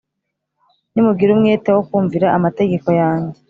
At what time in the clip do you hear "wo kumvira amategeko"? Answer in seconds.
1.75-2.87